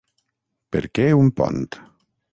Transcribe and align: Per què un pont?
Per 0.75 0.81
què 0.99 1.05
un 1.19 1.31
pont? 1.41 1.63